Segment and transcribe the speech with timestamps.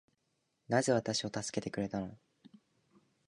[0.67, 2.17] なぜ私を助けてくれたの